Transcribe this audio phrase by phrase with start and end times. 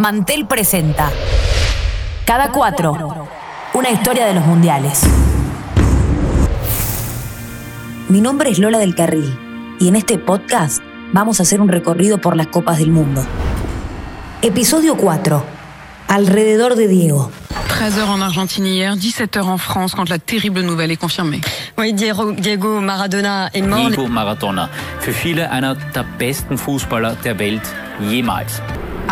[0.00, 1.10] Mantel presenta
[2.24, 3.28] Cada cuatro,
[3.74, 5.02] una historia de los mundiales.
[8.08, 9.38] Mi nombre es Lola del Carril
[9.78, 13.22] y en este podcast vamos a hacer un recorrido por las copas del mundo.
[14.40, 15.44] Episodio 4.
[16.08, 17.30] Alrededor de Diego.
[17.68, 21.42] 13h en Argentine hier, 17h en France quand la terrible nouvelle est confirmée.
[21.76, 23.88] Oui, Diego, Diego Maradona est mort.
[23.88, 24.70] Diego Maradona.
[25.00, 27.62] Für viele einer der besten Fußballer der Welt
[28.00, 28.62] jemals.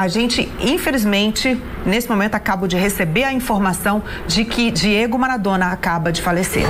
[0.01, 6.13] A gente, infelizmente, nesse momento acabo de receber a informação de que Diego Maradona acaba
[6.13, 6.65] de falecer.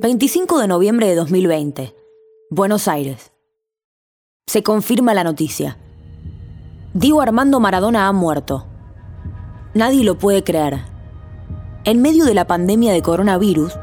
[0.00, 1.94] 25 de noviembre de 2020.
[2.50, 3.30] Buenos Aires.
[4.48, 5.78] Se confirma la noticia.
[6.92, 8.66] Diego Armando Maradona ha muerto.
[9.74, 10.80] Nadie lo puede creer.
[11.84, 13.78] En medio de la pandemia de coronavirus,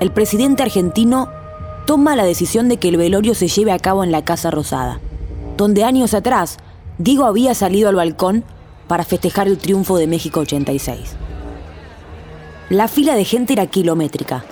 [0.00, 1.28] el presidente argentino
[1.86, 5.00] toma la decisión de que el velorio se lleve a cabo en la Casa Rosada,
[5.56, 6.58] donde años atrás
[6.98, 8.44] Diego había salido al balcón
[8.88, 11.16] para festejar el triunfo de México 86.
[12.70, 14.44] La fila de gente era kilométrica.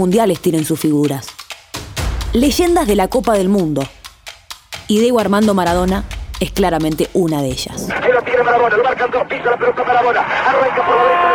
[0.00, 1.26] Mundiales tienen sus figuras.
[2.32, 3.82] Leyendas de la Copa del Mundo.
[4.88, 6.04] Y Diego Armando Maradona
[6.40, 7.86] es claramente una de ellas.
[7.88, 11.28] La tiene Marabona, lo marcan dos, pisa la pelota Marabona, arranca por la derecha.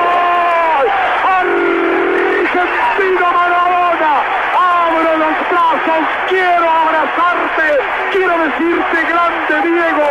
[2.57, 4.13] Argentina Marabona,
[4.57, 7.67] abro los brazos, quiero abrazarte,
[8.11, 10.07] quiero decirte grande Diego,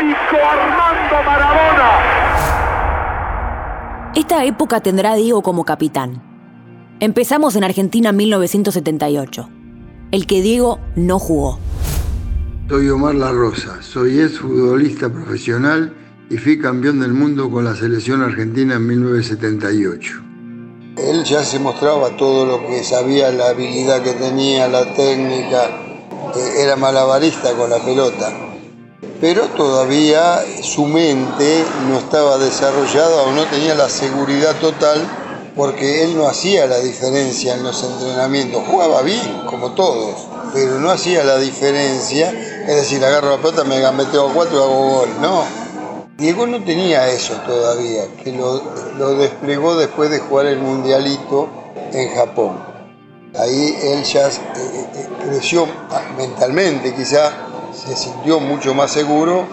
[0.00, 1.88] único Armando Marabona.
[4.14, 6.29] Esta época tendrá a Diego como capitán.
[7.02, 9.48] Empezamos en Argentina en 1978,
[10.10, 11.58] el que Diego no jugó.
[12.68, 15.94] Soy Omar La Rosa, soy exfutbolista profesional
[16.28, 20.12] y fui campeón del mundo con la selección argentina en 1978.
[20.98, 25.70] Él ya se mostraba todo lo que sabía, la habilidad que tenía, la técnica,
[26.36, 28.30] eh, era malabarista con la pelota.
[29.22, 35.19] Pero todavía su mente no estaba desarrollada o no tenía la seguridad total
[35.56, 38.62] porque él no hacía la diferencia en los entrenamientos.
[38.68, 42.30] Jugaba bien, como todos, pero no hacía la diferencia.
[42.30, 45.08] Es decir, agarro la pelota, me meteo a cuatro y hago gol.
[45.20, 45.44] No.
[46.16, 48.62] Diego no tenía eso todavía, que lo,
[48.98, 51.48] lo desplegó después de jugar el mundialito
[51.92, 52.62] en Japón.
[53.38, 55.66] Ahí él ya eh, eh, creció
[56.18, 57.32] mentalmente, quizá
[57.72, 59.46] se sintió mucho más seguro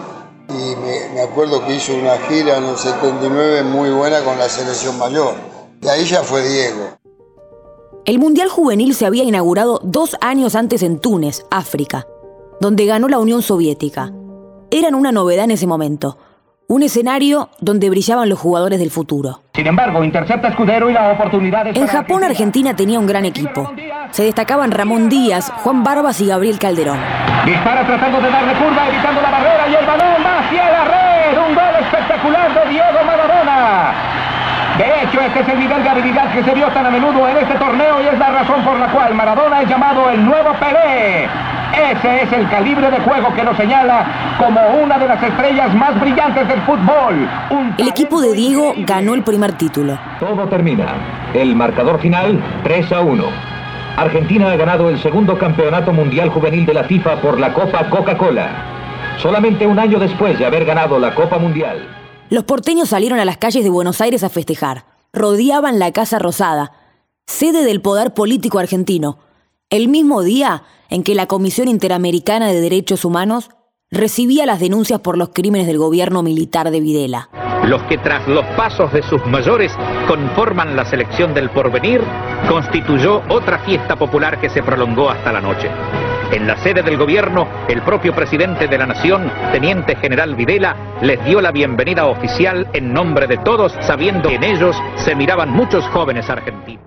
[0.48, 4.48] y me, me acuerdo que hizo una gira en el 79 muy buena con la
[4.48, 5.47] selección mayor.
[5.82, 6.98] Y ahí ya fue Diego.
[8.04, 12.06] El Mundial Juvenil se había inaugurado dos años antes en Túnez, África,
[12.60, 14.12] donde ganó la Unión Soviética.
[14.70, 16.18] Eran una novedad en ese momento,
[16.68, 19.42] un escenario donde brillaban los jugadores del futuro.
[19.54, 23.24] Sin embargo, intercepta Escudero y la oportunidad es En para Japón, Argentina tenía un gran
[23.24, 23.70] equipo.
[24.10, 26.98] Se destacaban Ramón Díaz, Juan Barbas y Gabriel Calderón.
[27.46, 31.38] Dispara tratando de darle curva, evitando la barrera y el balón va hacia la red.
[31.48, 33.17] Un gol espectacular de Diego Maradona.
[34.78, 37.36] De hecho, este es el nivel de habilidad que se vio tan a menudo en
[37.36, 41.24] este torneo y es la razón por la cual Maradona es llamado el nuevo Pelé.
[41.74, 44.06] Ese es el calibre de juego que lo señala
[44.38, 47.28] como una de las estrellas más brillantes del fútbol.
[47.50, 49.98] Un El equipo de Diego ganó el primer título.
[50.20, 50.86] Todo termina.
[51.34, 53.24] El marcador final 3 a 1.
[53.96, 58.48] Argentina ha ganado el segundo campeonato mundial juvenil de la FIFA por la Copa Coca-Cola.
[59.16, 62.07] Solamente un año después de haber ganado la Copa Mundial.
[62.30, 64.84] Los porteños salieron a las calles de Buenos Aires a festejar.
[65.14, 66.72] Rodeaban la Casa Rosada,
[67.26, 69.18] sede del poder político argentino,
[69.70, 73.48] el mismo día en que la Comisión Interamericana de Derechos Humanos
[73.90, 77.30] recibía las denuncias por los crímenes del gobierno militar de Videla.
[77.64, 79.72] los que tras los pasos de sus mayores
[80.06, 82.02] conforman la selección del porvenir,
[82.48, 85.68] constituyó otra fiesta popular que se prolongó hasta la noche.
[86.30, 91.24] En la sede del gobierno, el propio presidente de la nación, teniente general Videla, les
[91.24, 95.86] dio la bienvenida oficial en nombre de todos, sabiendo que en ellos se miraban muchos
[95.86, 96.84] jóvenes argentinos.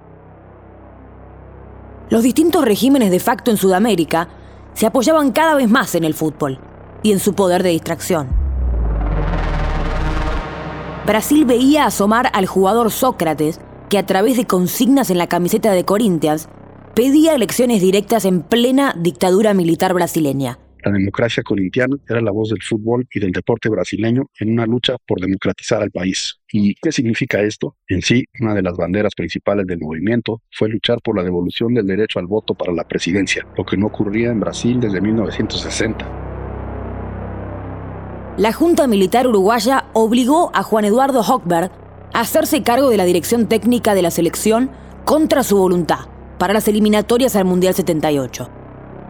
[2.12, 4.28] Los distintos regímenes de facto en Sudamérica
[4.74, 6.60] se apoyaban cada vez más en el fútbol
[7.02, 8.28] y en su poder de distracción.
[11.08, 13.60] Brasil veía asomar al jugador Sócrates,
[13.90, 16.48] que a través de consignas en la camiseta de Corinthians
[16.94, 20.60] pedía elecciones directas en plena dictadura militar brasileña.
[20.84, 24.96] La democracia corintiana era la voz del fútbol y del deporte brasileño en una lucha
[25.06, 26.40] por democratizar al país.
[26.52, 27.76] ¿Y qué significa esto?
[27.88, 31.86] En sí, una de las banderas principales del movimiento fue luchar por la devolución del
[31.86, 36.04] derecho al voto para la presidencia, lo que no ocurría en Brasil desde 1960.
[38.38, 41.72] La Junta Militar Uruguaya obligó a Juan Eduardo Hochberg
[42.12, 44.72] a hacerse cargo de la dirección técnica de la selección
[45.06, 46.11] contra su voluntad
[46.42, 48.50] para las eliminatorias al Mundial 78.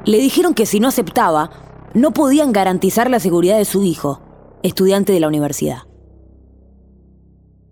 [0.04, 1.50] Le dijeron que si no aceptaba,
[1.94, 4.20] no podían garantizar la seguridad de su hijo,
[4.64, 5.84] estudiante de la universidad.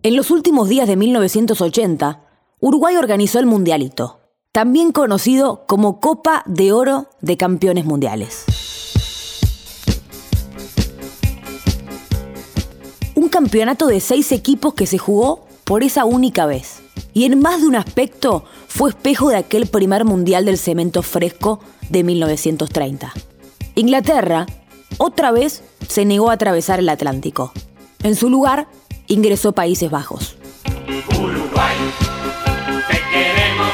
[0.01, 2.25] En los últimos días de 1980,
[2.61, 4.21] Uruguay organizó el Mundialito,
[4.53, 8.45] también conocido como Copa de Oro de Campeones Mundiales.
[13.13, 16.78] Un campeonato de seis equipos que se jugó por esa única vez.
[17.13, 21.59] Y en más de un aspecto fue espejo de aquel primer mundial del cemento fresco
[21.89, 23.13] de 1930.
[23.75, 24.45] Inglaterra,
[24.97, 27.51] otra vez, se negó a atravesar el Atlántico.
[28.03, 28.67] En su lugar,
[29.07, 30.35] ingresó Países Bajos.
[31.17, 31.75] Uruguay,
[32.89, 33.73] te queremos,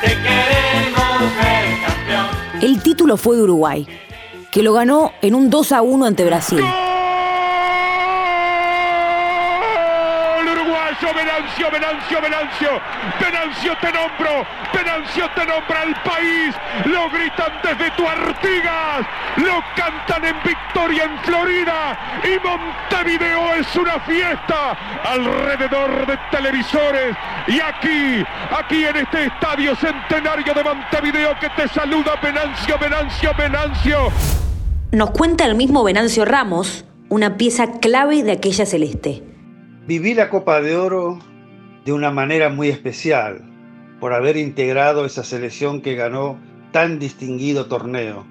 [0.00, 2.26] te queremos ver campeón.
[2.62, 3.86] El título fue de Uruguay,
[4.50, 6.64] que lo ganó en un 2 a 1 ante Brasil.
[11.52, 12.70] Venancio, Venancio, Venancio,
[13.20, 16.54] Venancio te nombro, Venancio te nombra el país,
[16.86, 19.06] lo gritan desde tu Artigas,
[19.36, 22.20] lo cantan en Victoria en Florida.
[22.24, 27.16] Y Montevideo es una fiesta alrededor de televisores.
[27.46, 33.98] Y aquí, aquí en este estadio centenario de Montevideo que te saluda Venancio, Venancio, Venancio.
[34.90, 39.22] Nos cuenta el mismo Venancio Ramos, una pieza clave de aquella celeste.
[39.86, 41.31] Viví la Copa de Oro
[41.84, 43.42] de una manera muy especial
[44.00, 46.38] por haber integrado esa selección que ganó
[46.72, 48.24] tan distinguido torneo,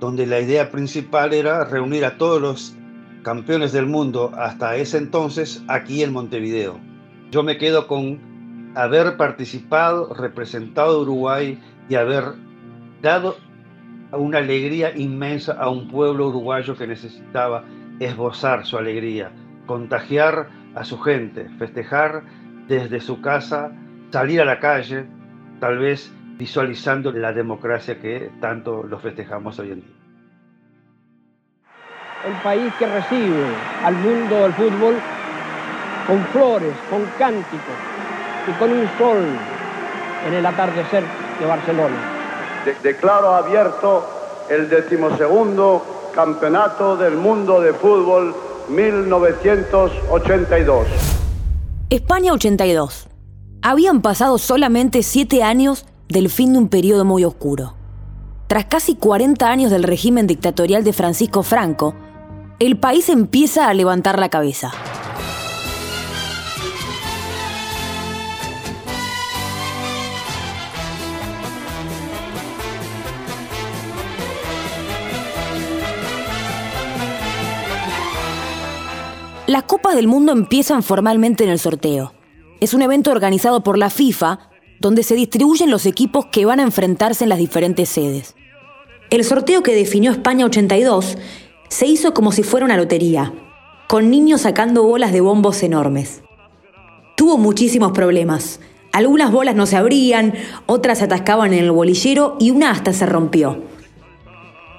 [0.00, 2.76] donde la idea principal era reunir a todos los
[3.22, 6.78] campeones del mundo hasta ese entonces aquí en Montevideo.
[7.30, 11.58] Yo me quedo con haber participado, representado Uruguay
[11.88, 12.34] y haber
[13.02, 13.36] dado
[14.12, 17.64] una alegría inmensa a un pueblo uruguayo que necesitaba
[17.98, 19.32] esbozar su alegría,
[19.66, 22.22] contagiar a su gente, festejar
[22.68, 23.72] desde su casa,
[24.10, 25.06] salir a la calle,
[25.60, 29.94] tal vez visualizando la democracia que tanto lo festejamos hoy en día.
[32.26, 33.44] El país que recibe
[33.84, 34.96] al mundo del fútbol
[36.06, 37.74] con flores, con cánticos
[38.48, 39.24] y con un sol
[40.26, 41.04] en el atardecer
[41.38, 41.96] de Barcelona.
[42.82, 44.04] declaro abierto
[44.50, 48.34] el decimosegundo Campeonato del Mundo de Fútbol
[48.68, 51.25] 1982.
[51.88, 53.06] España 82.
[53.62, 57.74] Habían pasado solamente siete años del fin de un periodo muy oscuro.
[58.48, 61.94] Tras casi 40 años del régimen dictatorial de Francisco Franco,
[62.58, 64.72] el país empieza a levantar la cabeza.
[79.46, 82.12] Las Copas del Mundo empiezan formalmente en el sorteo.
[82.58, 84.40] Es un evento organizado por la FIFA
[84.80, 88.34] donde se distribuyen los equipos que van a enfrentarse en las diferentes sedes.
[89.08, 91.16] El sorteo que definió España 82
[91.68, 93.32] se hizo como si fuera una lotería,
[93.86, 96.22] con niños sacando bolas de bombos enormes.
[97.16, 98.58] Tuvo muchísimos problemas.
[98.90, 100.34] Algunas bolas no se abrían,
[100.66, 103.62] otras se atascaban en el bolillero y una hasta se rompió.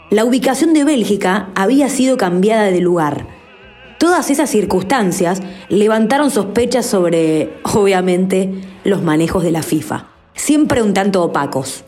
[0.10, 3.37] La ubicación de Bélgica había sido cambiada de lugar
[3.98, 8.52] Todas esas circunstancias levantaron sospechas sobre, obviamente,
[8.84, 11.84] los manejos de la FIFA, siempre un tanto opacos.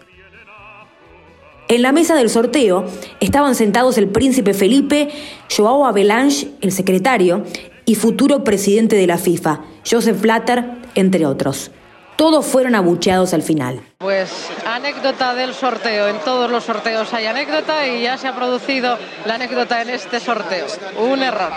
[1.68, 2.86] En la mesa del sorteo
[3.20, 5.10] estaban sentados el príncipe Felipe,
[5.56, 7.44] Joao Avalanche, el secretario,
[7.86, 11.72] y futuro presidente de la FIFA, Joseph Blatter, entre otros
[12.20, 13.80] todos fueron abucheados al final.
[13.98, 16.10] Pues anécdota del sorteo.
[16.10, 20.20] En todos los sorteos hay anécdota y ya se ha producido la anécdota en este
[20.20, 20.66] sorteo.
[21.02, 21.54] Un error.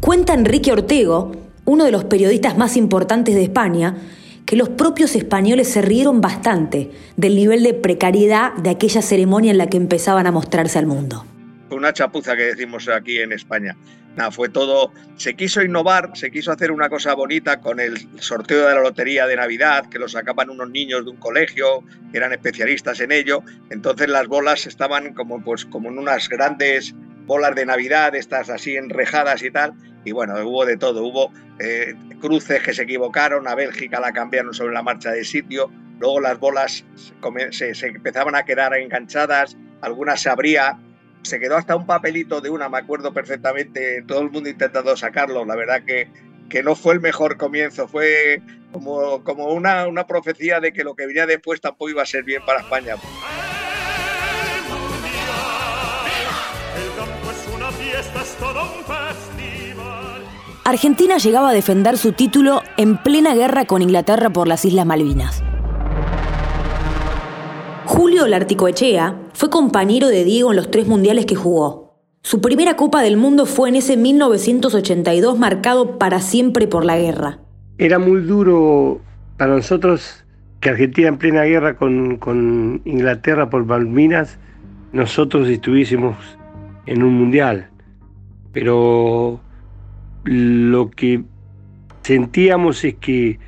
[0.00, 1.32] Cuenta Enrique Ortego,
[1.66, 3.96] uno de los periodistas más importantes de España,
[4.46, 9.58] que los propios españoles se rieron bastante del nivel de precariedad de aquella ceremonia en
[9.58, 11.26] la que empezaban a mostrarse al mundo.
[11.70, 13.76] Una chapuza que decimos aquí en España.
[14.16, 18.68] Nada, fue todo, se quiso innovar, se quiso hacer una cosa bonita con el sorteo
[18.68, 22.32] de la lotería de Navidad, que lo sacaban unos niños de un colegio, que eran
[22.32, 27.64] especialistas en ello, entonces las bolas estaban como, pues, como en unas grandes bolas de
[27.64, 29.72] Navidad, estas así enrejadas y tal,
[30.04, 34.52] y bueno, hubo de todo, hubo eh, cruces que se equivocaron, a Bélgica la cambiaron
[34.52, 36.84] sobre la marcha de sitio, luego las bolas
[37.50, 40.78] se, se, empezaban a quedar enganchadas, algunas se abría,
[41.22, 45.44] se quedó hasta un papelito de una, me acuerdo perfectamente, todo el mundo intentando sacarlo,
[45.44, 46.08] la verdad que,
[46.48, 50.94] que no fue el mejor comienzo, fue como, como una, una profecía de que lo
[50.94, 52.96] que venía después tampoco iba a ser bien para España.
[60.64, 65.42] Argentina llegaba a defender su título en plena guerra con Inglaterra por las Islas Malvinas.
[67.94, 71.98] Julio Larticoechea fue compañero de Diego en los tres mundiales que jugó.
[72.22, 77.40] Su primera Copa del Mundo fue en ese 1982 marcado para siempre por la guerra.
[77.76, 79.02] Era muy duro
[79.36, 80.24] para nosotros
[80.60, 84.38] que Argentina en plena guerra con, con Inglaterra por Malvinas,
[84.94, 86.16] nosotros estuviésemos
[86.86, 87.68] en un mundial.
[88.54, 89.38] Pero
[90.24, 91.24] lo que
[92.04, 93.38] sentíamos es que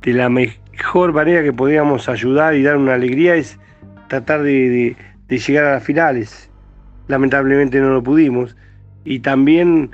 [0.00, 3.60] de la mejor manera que podíamos ayudar y dar una alegría es
[4.10, 4.96] tratar de,
[5.28, 6.50] llegar a las finales.
[7.06, 8.56] Lamentablemente no lo pudimos.
[9.04, 9.92] Y también,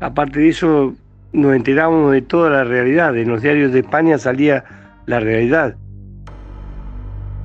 [0.00, 0.94] aparte de eso,
[1.32, 3.16] nos enteramos de toda la realidad.
[3.16, 4.64] En los diarios de España salía
[5.06, 5.76] la realidad.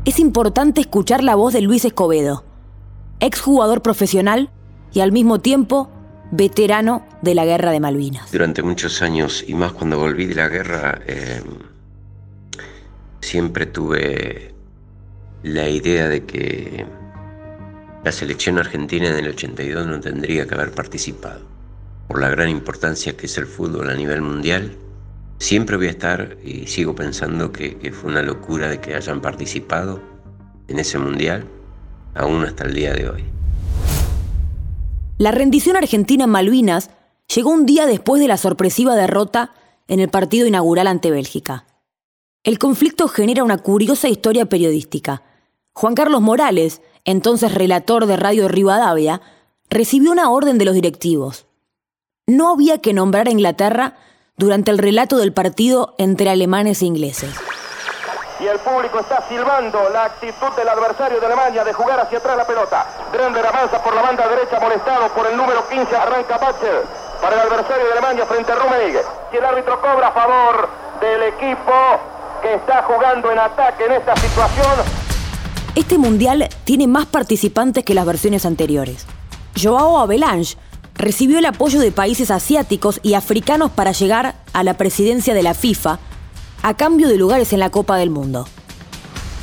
[0.05, 2.43] Es importante escuchar la voz de Luis Escobedo,
[3.19, 4.49] exjugador profesional
[4.91, 5.89] y al mismo tiempo
[6.31, 8.31] veterano de la guerra de Malvinas.
[8.31, 11.41] Durante muchos años, y más cuando volví de la guerra, eh,
[13.21, 14.58] siempre tuve
[15.43, 16.85] la idea de que
[18.03, 21.41] la selección argentina en el 82 no tendría que haber participado.
[22.07, 24.75] Por la gran importancia que es el fútbol a nivel mundial,
[25.37, 30.01] siempre voy a estar y sigo pensando que, fue una locura de que hayan participado
[30.67, 31.45] en ese mundial,
[32.15, 33.23] aún hasta el día de hoy.
[35.17, 36.91] La rendición argentina en Malvinas
[37.33, 39.51] llegó un día después de la sorpresiva derrota
[39.87, 41.65] en el partido inaugural ante Bélgica.
[42.43, 45.23] El conflicto genera una curiosa historia periodística.
[45.73, 49.21] Juan Carlos Morales, entonces relator de Radio Rivadavia,
[49.69, 51.47] recibió una orden de los directivos.
[52.27, 53.97] No había que nombrar a Inglaterra
[54.37, 57.35] durante el relato del partido entre alemanes e ingleses
[58.39, 62.37] y el público está silbando la actitud del adversario de Alemania de jugar hacia atrás
[62.37, 62.85] la pelota.
[63.11, 66.85] Drender avanza por la banda derecha molestado por el número 15, arranca Batcher
[67.21, 69.01] para el adversario de Alemania frente a Rummenigge.
[69.33, 70.69] Y el árbitro cobra a favor
[71.01, 71.73] del equipo
[72.55, 74.85] está jugando en ataque en esta situación.
[75.75, 79.05] Este mundial tiene más participantes que las versiones anteriores.
[79.61, 80.57] Joao Avalanche
[80.95, 85.53] recibió el apoyo de países asiáticos y africanos para llegar a la presidencia de la
[85.53, 85.99] FIFA
[86.61, 88.47] a cambio de lugares en la Copa del Mundo.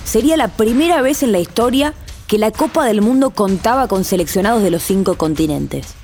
[0.04, 1.94] Sería la primera vez en la historia
[2.26, 5.94] que la Copa del Mundo contaba con seleccionados de los cinco continentes.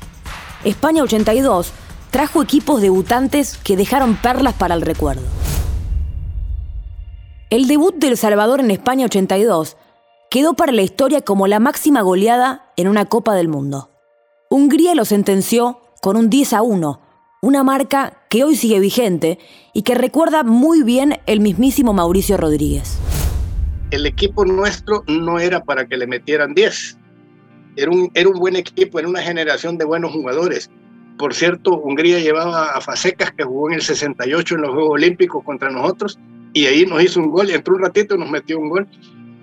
[0.64, 1.72] España 82
[2.10, 5.22] trajo equipos debutantes que dejaron perlas para el recuerdo.
[7.52, 9.76] El debut del Salvador en España 82
[10.30, 13.90] quedó para la historia como la máxima goleada en una Copa del Mundo.
[14.48, 17.00] Hungría lo sentenció con un 10 a 1,
[17.42, 19.38] una marca que hoy sigue vigente
[19.74, 22.96] y que recuerda muy bien el mismísimo Mauricio Rodríguez.
[23.90, 26.96] El equipo nuestro no era para que le metieran 10.
[27.76, 30.70] Era un, era un buen equipo, era una generación de buenos jugadores.
[31.18, 35.44] Por cierto, Hungría llevaba a Facecas, que jugó en el 68 en los Juegos Olímpicos
[35.44, 36.18] contra nosotros,
[36.52, 38.88] y ahí nos hizo un gol, entró un ratito y nos metió un gol.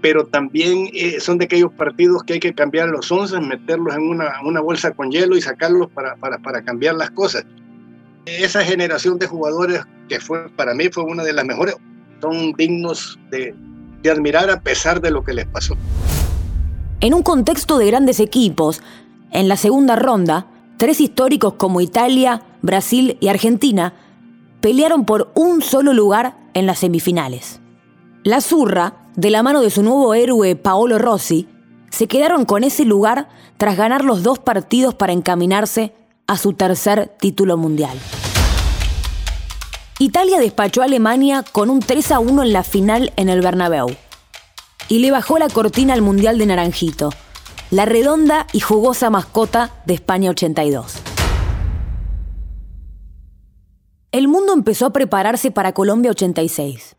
[0.01, 4.03] Pero también eh, son de aquellos partidos que hay que cambiar los 11, meterlos en
[4.03, 7.45] una, una bolsa con hielo y sacarlos para, para, para cambiar las cosas
[8.37, 11.75] esa generación de jugadores que fue para mí fue una de las mejores,
[12.21, 13.55] son dignos de,
[14.01, 15.75] de admirar a pesar de lo que les pasó.
[17.01, 18.81] En un contexto de grandes equipos,
[19.31, 20.47] en la segunda ronda,
[20.77, 23.93] tres históricos como Italia, Brasil y Argentina
[24.61, 27.59] pelearon por un solo lugar en las semifinales.
[28.23, 31.47] La Zurra, de la mano de su nuevo héroe Paolo Rossi,
[31.89, 35.93] se quedaron con ese lugar tras ganar los dos partidos para encaminarse
[36.27, 37.97] a su tercer título mundial.
[39.97, 43.89] Italia despachó a Alemania con un 3 a 1 en la final en el Bernabéu
[44.87, 47.11] y le bajó la cortina al Mundial de Naranjito,
[47.69, 51.08] la redonda y jugosa mascota de España 82.
[54.11, 56.95] El mundo empezó a prepararse para Colombia 86.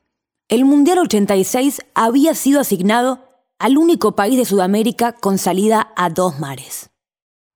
[0.49, 3.25] El Mundial 86 había sido asignado
[3.59, 6.90] al único país de Sudamérica con salida a dos mares.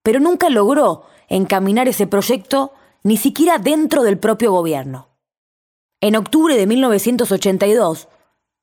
[0.03, 5.07] Pero nunca logró encaminar ese proyecto ni siquiera dentro del propio gobierno.
[6.01, 8.09] En octubre de 1982,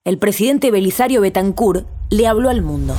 [0.04, 2.94] el presidente Belisario Betancourt le habló al mundo.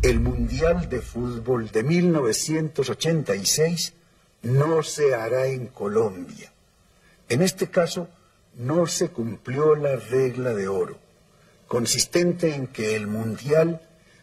[0.00, 3.92] El Mundial de Fútbol de 1986
[4.42, 6.53] no se hará en Colombia.
[7.28, 8.08] En este caso,
[8.54, 10.98] no se cumplió la regla de oro.
[11.66, 13.80] consistente en que el Mundial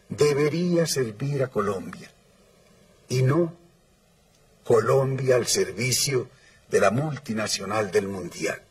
[0.08, 2.10] debería servir a Colombia
[3.08, 3.54] y no
[4.64, 6.30] Colombia al servicio
[6.70, 8.62] de la multinacional del Mundial.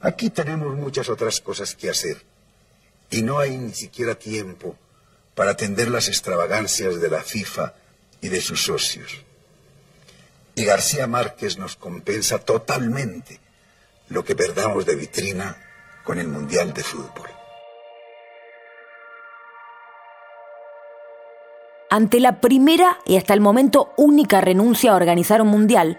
[0.00, 2.22] Aquí tenemos muchas otras cosas que hacer
[3.10, 4.76] y no hay ni siquiera tiempo
[5.34, 7.74] para atender las extravagancias de la FIFA
[8.20, 9.24] y de sus socios.
[10.54, 13.40] Y García Márquez nos compensa totalmente
[14.08, 15.56] lo que perdamos de vitrina
[16.04, 17.30] con el Mundial de Fútbol.
[21.92, 25.98] Ante la primera y hasta el momento única renuncia a organizar un mundial,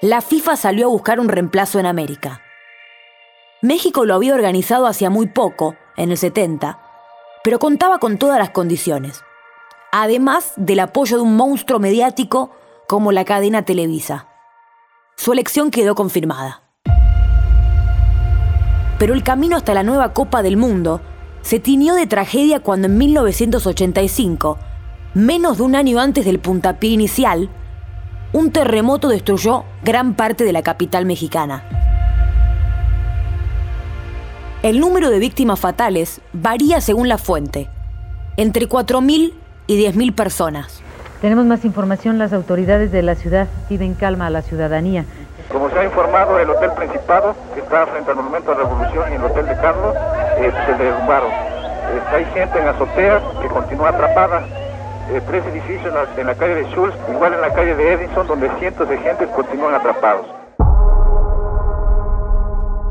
[0.00, 2.42] la FIFA salió a buscar un reemplazo en América.
[3.62, 6.80] México lo había organizado hacía muy poco, en el 70,
[7.44, 9.22] pero contaba con todas las condiciones,
[9.92, 12.50] además del apoyo de un monstruo mediático
[12.90, 14.26] como la cadena Televisa.
[15.16, 16.62] Su elección quedó confirmada.
[18.98, 21.00] Pero el camino hasta la nueva Copa del Mundo
[21.40, 24.58] se tiñó de tragedia cuando en 1985
[25.14, 27.48] menos de un año antes del puntapié inicial,
[28.32, 31.62] un terremoto destruyó gran parte de la capital mexicana.
[34.64, 37.70] El número de víctimas fatales varía según la fuente,
[38.36, 39.32] entre 4.000
[39.68, 40.82] y 10.000 personas.
[41.20, 45.04] Tenemos más información, las autoridades de la ciudad piden calma a la ciudadanía.
[45.52, 49.12] Como se ha informado, el Hotel Principado, que está frente al Monumento de la Revolución,
[49.12, 49.94] y el Hotel de Carlos,
[50.38, 51.30] eh, se derrumbaron.
[51.30, 54.46] Eh, hay gente en azotea que continúa atrapada
[55.10, 57.92] eh, tres edificios en la, en la, calle de Schultz, igual en la calle de
[57.92, 60.26] Edison, donde cientos de gentes continúan atrapados.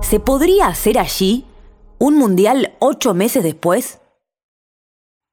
[0.01, 1.47] ¿Se podría hacer allí
[1.97, 4.01] un mundial ocho meses después?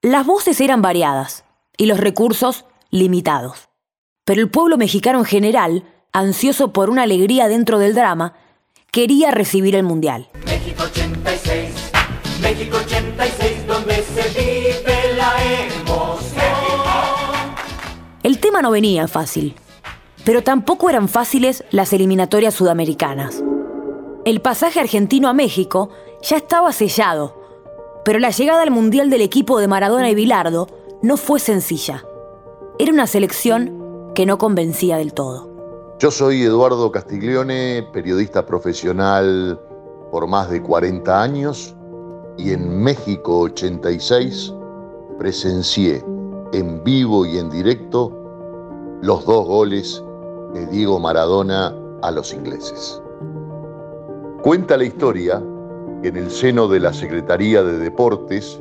[0.01, 1.43] Las voces eran variadas
[1.77, 3.69] y los recursos limitados.
[4.25, 8.33] Pero el pueblo mexicano en general, ansioso por una alegría dentro del drama,
[8.91, 10.29] quería recibir el mundial.
[10.45, 11.91] México 86,
[12.41, 15.33] México 86, donde se vive la
[15.65, 16.37] emoción.
[18.23, 19.55] El tema no venía fácil,
[20.25, 23.43] pero tampoco eran fáciles las eliminatorias sudamericanas.
[24.25, 25.89] El pasaje argentino a México
[26.21, 27.41] ya estaba sellado,
[28.03, 30.67] pero la llegada al Mundial del equipo de Maradona y Bilardo
[31.01, 32.03] no fue sencilla.
[32.79, 35.49] Era una selección que no convencía del todo.
[35.97, 39.59] Yo soy Eduardo Castiglione, periodista profesional
[40.11, 41.75] por más de 40 años
[42.37, 44.53] y en México 86
[45.17, 46.05] presencié
[46.53, 48.11] en vivo y en directo
[49.01, 50.03] los dos goles
[50.53, 53.01] de Diego Maradona a los ingleses.
[54.43, 55.41] Cuenta la historia
[56.03, 58.59] que en el seno de la Secretaría de Deportes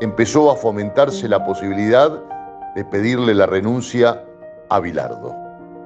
[0.00, 2.29] empezó a fomentarse la posibilidad
[2.74, 4.24] de pedirle la renuncia
[4.68, 5.34] a Bilardo.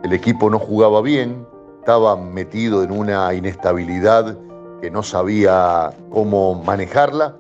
[0.02, 1.46] El equipo no jugaba bien,
[1.80, 4.38] estaba metido en una inestabilidad
[4.80, 7.36] que no sabía cómo manejarla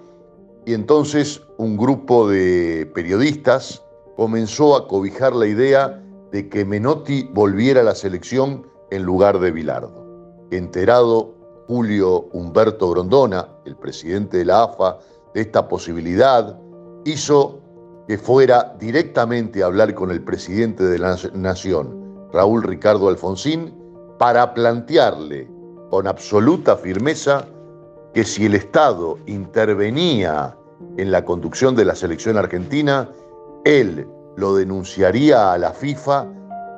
[0.64, 3.82] y entonces un grupo de periodistas
[4.16, 6.02] comenzó a cobijar la idea
[6.32, 10.04] de que Menotti volviera a la selección en lugar de Bilardo.
[10.50, 11.34] Enterado
[11.68, 14.98] Julio Humberto Grondona, el presidente de la AFA,
[15.34, 16.58] de esta posibilidad,
[17.04, 17.60] hizo
[18.06, 23.74] que fuera directamente a hablar con el presidente de la Nación, Raúl Ricardo Alfonsín,
[24.18, 25.48] para plantearle
[25.90, 27.46] con absoluta firmeza
[28.12, 30.56] que si el Estado intervenía
[30.96, 33.08] en la conducción de la selección argentina,
[33.64, 36.26] él lo denunciaría a la FIFA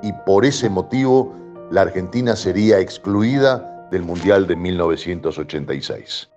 [0.03, 1.35] y por ese motivo
[1.71, 6.29] la Argentina sería excluida del Mundial de 1986.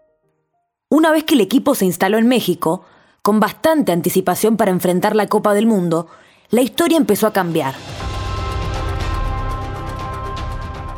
[0.90, 2.84] Una vez que el equipo se instaló en México,
[3.30, 6.08] con bastante anticipación para enfrentar la Copa del Mundo,
[6.50, 7.76] la historia empezó a cambiar.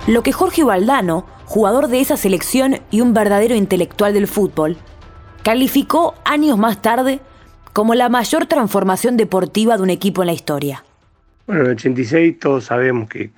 [0.08, 4.78] Lo que Jorge Valdano, jugador de esa selección y un verdadero intelectual del fútbol,
[5.44, 7.20] calificó años más tarde
[7.74, 10.86] como la mayor transformación deportiva de un equipo en la historia.
[11.48, 13.30] Bueno, en el 86 todos sabemos que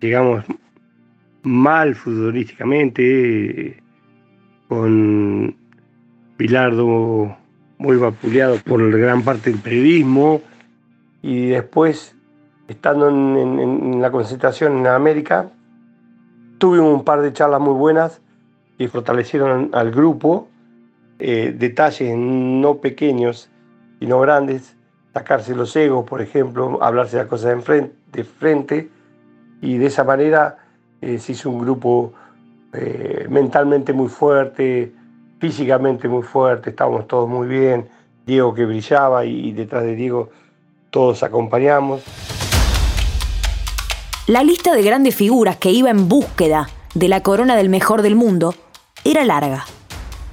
[0.00, 0.44] llegamos
[1.42, 3.82] mal futbolísticamente,
[4.68, 5.56] con
[6.38, 7.36] Bilardo
[7.78, 10.42] muy vapuleado por gran parte del periodismo,
[11.22, 12.14] y después,
[12.68, 15.50] estando en, la concentración en América,
[16.58, 18.20] tuvimos un par de charlas muy buenas
[18.78, 20.48] y fortalecieron al grupo,
[21.18, 23.50] eh, detalles no pequeños
[24.00, 24.76] y no grandes,
[25.12, 28.88] sacarse los egos, por ejemplo, hablarse las cosas de frente, de frente.
[29.60, 30.58] Y de esa manera
[31.00, 32.12] eh, se hizo un grupo
[32.72, 34.92] eh, mentalmente muy fuerte,
[35.38, 37.88] físicamente muy fuerte, estábamos todos muy bien,
[38.26, 40.30] Diego que brillaba y, detrás de Diego
[40.90, 42.02] todos acompañamos.
[44.26, 48.14] La lista de grandes figuras que iba en búsqueda de la corona del mejor del
[48.14, 48.54] mundo
[49.04, 49.64] era larga.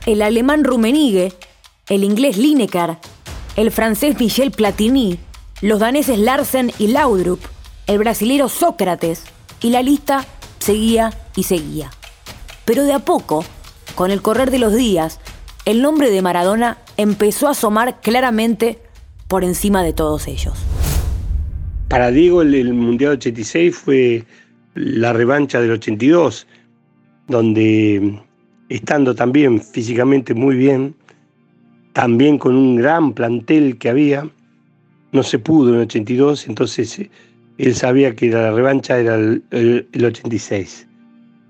[0.05, 1.33] El alemán Rummenigge
[1.87, 2.97] el inglés Lineker,
[3.55, 5.19] el francés Michel Platini,
[5.61, 7.39] los daneses Larsen y Laudrup,
[7.85, 9.23] el brasilero Sócrates,
[9.61, 10.25] y la lista
[10.59, 11.91] seguía y seguía.
[12.65, 13.45] Pero de a poco,
[13.95, 15.19] con el correr de los días,
[15.65, 18.79] el nombre de Maradona empezó a asomar claramente
[19.27, 20.53] por encima de todos ellos.
[21.87, 24.25] Para Diego el, Mundial 86 fue
[24.73, 26.45] la revancha del 82,
[27.27, 28.19] donde
[28.69, 30.95] estando también físicamente muy bien,
[31.93, 34.29] también con un gran plantel que había,
[35.11, 37.09] no se pudo en el 82, entonces eh,
[37.57, 40.87] él sabía que la revancha era el, 86.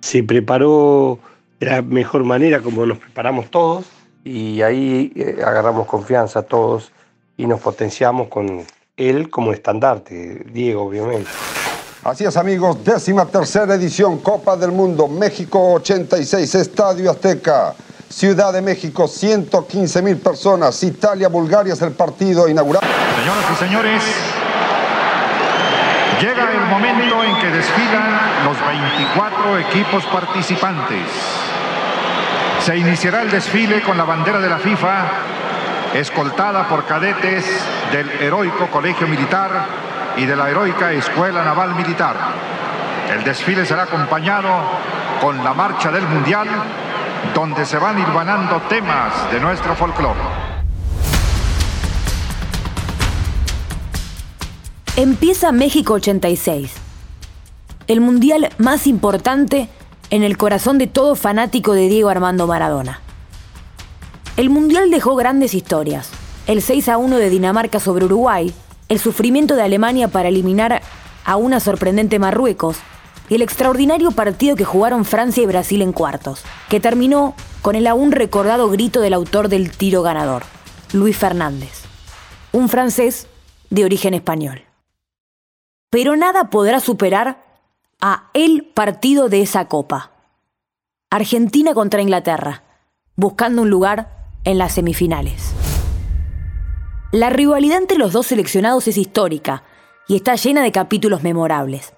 [0.01, 1.19] Se preparó
[1.65, 3.85] de la mejor manera como nos preparamos todos
[4.23, 6.91] y ahí eh, agarramos confianza todos
[7.37, 8.63] y nos potenciamos con
[8.95, 11.29] él como estandarte, Diego obviamente.
[12.03, 17.73] Así es amigos, décima tercera edición Copa del Mundo, México 86, Estadio Azteca.
[18.07, 20.81] Ciudad de México, 115 mil personas.
[20.83, 22.83] Italia, Bulgaria es el partido inaugural.
[23.17, 24.03] Señoras y señores,
[26.21, 31.54] llega el momento en que desfilan los 24 equipos participantes.
[32.65, 35.05] Se iniciará el desfile con la bandera de la FIFA,
[35.93, 37.45] escoltada por cadetes
[37.91, 39.67] del heroico Colegio Militar
[40.17, 42.15] y de la heroica Escuela Naval Militar.
[43.15, 44.49] El desfile será acompañado
[45.21, 46.47] con la marcha del Mundial
[47.35, 50.19] donde se van irvanando temas de nuestro folclore.
[54.95, 56.73] Empieza México 86,
[57.85, 59.69] el mundial más importante
[60.09, 63.01] en el corazón de todo fanático de Diego Armando Maradona.
[64.37, 66.09] El mundial dejó grandes historias,
[66.47, 68.53] el 6 a 1 de Dinamarca sobre Uruguay,
[68.89, 70.81] el sufrimiento de Alemania para eliminar
[71.23, 72.77] a una sorprendente Marruecos,
[73.29, 77.87] y el extraordinario partido que jugaron Francia y Brasil en cuartos, que terminó con el
[77.87, 80.43] aún recordado grito del autor del tiro ganador,
[80.93, 81.83] Luis Fernández,
[82.51, 83.27] un francés
[83.69, 84.63] de origen español.
[85.89, 87.44] Pero nada podrá superar
[88.07, 90.11] a el partido de esa copa.
[91.09, 92.61] Argentina contra Inglaterra,
[93.15, 95.55] buscando un lugar en las semifinales.
[97.11, 99.63] La rivalidad entre los dos seleccionados es histórica
[100.07, 101.93] y está llena de capítulos memorables.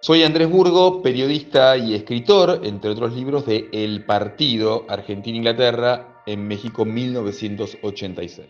[0.00, 6.86] Soy Andrés Burgo, periodista y escritor, entre otros libros, de El Partido Argentina-Inglaterra en México
[6.86, 8.48] 1986.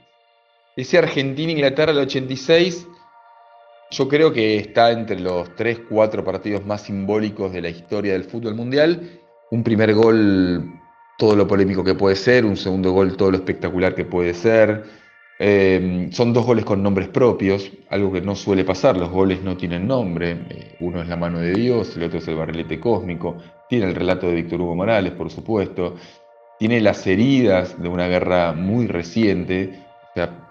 [0.77, 2.87] Ese Argentina-Inglaterra del 86
[3.91, 8.25] yo creo que está entre los 3, 4 partidos más simbólicos de la historia del
[8.25, 9.21] fútbol mundial.
[9.51, 10.73] Un primer gol,
[11.19, 14.85] todo lo polémico que puede ser, un segundo gol, todo lo espectacular que puede ser.
[15.43, 19.57] Em, son dos goles con nombres propios, algo que no suele pasar, los goles no
[19.57, 23.39] tienen nombre, eh, uno es la mano de Dios, el otro es el barrilete cósmico,
[23.67, 25.97] tiene el relato de Víctor Hugo Morales, por supuesto,
[26.59, 30.50] tiene las heridas de una guerra muy reciente, o sea,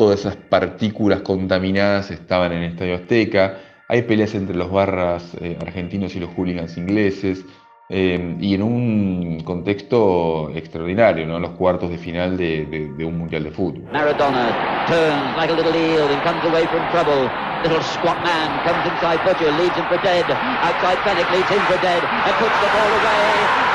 [0.00, 5.58] todas esas partículas contaminadas estaban en el Estadio Azteca, hay peleas entre los barras eh,
[5.60, 7.44] argentinos y los hooligans ingleses,
[7.90, 11.38] eh, y en un contexto extraordinario, ¿no?
[11.38, 13.82] Los cuartos de final de, de, de, un mundial de fútbol.
[13.92, 14.56] Maradona
[14.88, 17.28] turns like a little eel and comes away from trouble.
[17.62, 20.24] Little squat man comes inside Butcher, leads him for dead.
[20.64, 23.20] Outside Fennec leads him for dead and puts the ball away.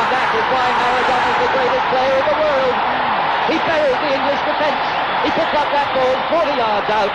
[0.01, 2.73] And that is why Maradona is the greatest player in the world.
[3.45, 5.04] He buried the English defence.
[5.25, 7.09] He picked up that ball 40 yards out.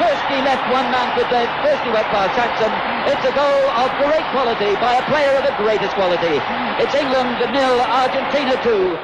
[0.00, 2.72] First he left one man for dead, first he went past Saxon.
[3.04, 6.40] It's a goal of great quality by a player of the greatest quality.
[6.80, 8.98] It's England nil, Argentina 2.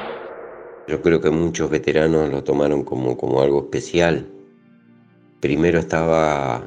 [0.87, 4.25] Yo creo que muchos veteranos lo tomaron como, como algo especial.
[5.39, 6.63] Primero estaba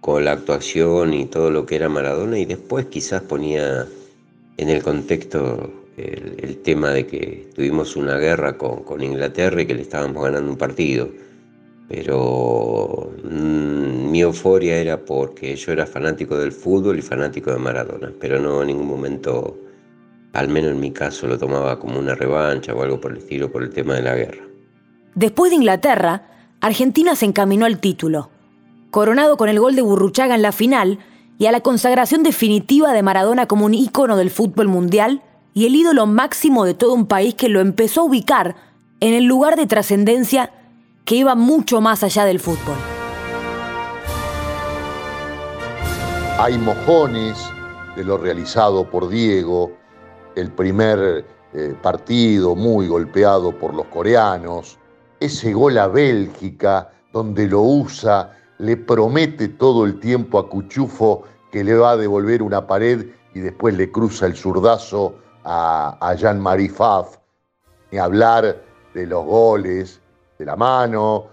[0.00, 3.86] con la actuación y todo lo que era Maradona y después quizás ponía
[4.56, 9.74] en el contexto el, tema de que tuvimos una guerra con, con Inglaterra y que
[9.74, 11.08] le estábamos ganando un partido
[11.88, 18.12] pero mmm, mi euforia era porque yo era fanático del fútbol y fanático de Maradona,
[18.20, 19.56] pero no en ningún momento,
[20.34, 23.50] al menos en mi caso, lo tomaba como una revancha o algo por el estilo
[23.50, 24.44] por el tema de la guerra.
[25.14, 26.28] Después de Inglaterra,
[26.60, 28.30] Argentina se encaminó al título,
[28.90, 30.98] coronado con el gol de Burruchaga en la final
[31.38, 35.22] y a la consagración definitiva de Maradona como un ícono del fútbol mundial
[35.54, 38.56] y el ídolo máximo de todo un país que lo empezó a ubicar
[39.00, 40.52] en el lugar de trascendencia
[41.04, 42.76] que iba mucho más allá del fútbol.
[46.38, 47.36] Hay mojones
[47.96, 49.72] de lo realizado por Diego,
[50.36, 54.78] el primer eh, partido muy golpeado por los coreanos,
[55.18, 61.64] ese gol a Bélgica donde lo usa, le promete todo el tiempo a Cuchufo que
[61.64, 65.14] le va a devolver una pared y después le cruza el zurdazo
[65.50, 67.16] a, Jean-Marie Pfaff,
[67.90, 70.00] ni hablar de los goles,
[70.38, 71.26] de la mano,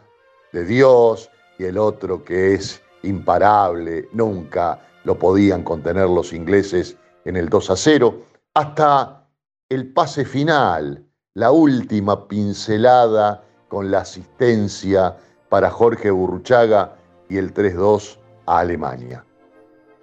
[0.54, 7.36] de Dios, y el otro que es imparable, nunca lo podían contener los ingleses en
[7.36, 8.16] el 2 a 0,
[8.54, 9.28] hasta
[9.70, 15.18] el pase final, la última pincelada con la asistencia
[15.50, 16.96] para Jorge Burruchaga
[17.28, 19.26] y el 3-2 a Alemania.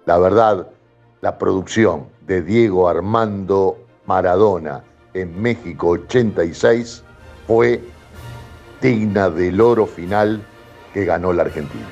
[0.05, 0.67] La verdad,
[1.21, 7.03] la producción de Diego Armando Maradona en México 86
[7.47, 7.81] fue
[8.81, 10.41] digna del oro final
[10.93, 11.87] que ganó la Argentina.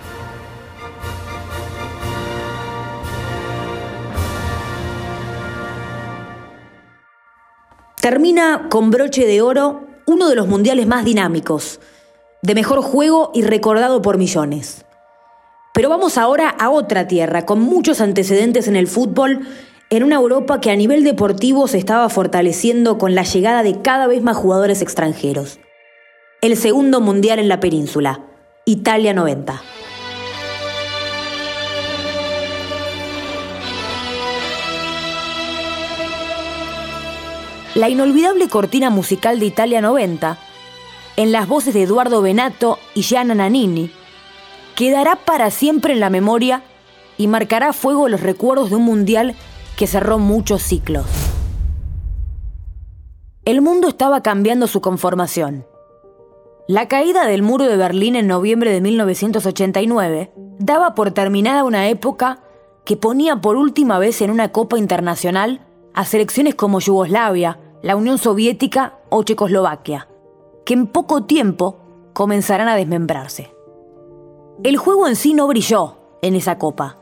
[8.02, 11.80] Termina con broche de oro uno de los mundiales más dinámicos,
[12.41, 14.86] de mejor juego y recordado por millones.
[15.74, 19.47] Pero vamos ahora a otra tierra, con muchos antecedentes en el fútbol,
[19.92, 24.08] en una Europa que a nivel deportivo se estaba fortaleciendo con la llegada de cada
[24.08, 25.60] vez más jugadores extranjeros.
[26.42, 28.22] El segundo mundial en la península,
[28.66, 29.62] Italia 90.
[37.76, 40.38] La inolvidable cortina musical de Italia 90,
[41.18, 43.92] en las voces de Eduardo Benato y Gianna Nannini,
[44.76, 46.64] quedará para siempre en la memoria
[47.18, 49.36] y marcará fuego los recuerdos de un mundial
[49.76, 51.06] que cerró muchos ciclos.
[53.44, 55.66] El mundo estaba cambiando su conformación.
[56.68, 62.44] La caída del muro de Berlín en noviembre de 1989 daba por terminada una época
[62.86, 68.20] que ponía por última vez en una Copa Internacional a selecciones como Yugoslavia, la Unión
[68.20, 70.08] Soviética o Checoslovaquia,
[70.64, 71.80] que en poco tiempo
[72.14, 73.54] comenzarán a desmembrarse.
[74.64, 77.01] El juego en sí no brilló en esa copa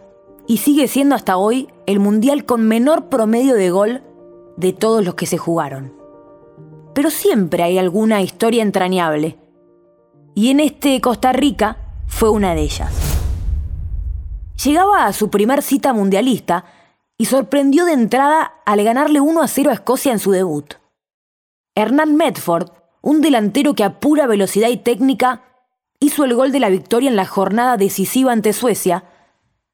[0.49, 4.01] y sigue siendo hasta hoy el mundial con menor promedio de gol
[4.57, 5.93] de todos los que se jugaron.
[6.95, 9.38] Pero siempre hay alguna historia entrañable
[10.33, 12.91] y en este Costa Rica fue una de ellas.
[14.63, 16.65] Llegaba a su primer cita mundialista
[17.15, 20.73] y sorprendió de entrada al ganarle 1 a 0 a Escocia en su debut.
[21.75, 25.43] Hernán Medford, un delantero que a pura velocidad y técnica
[25.99, 29.03] hizo el gol de la victoria en la jornada decisiva ante Suecia,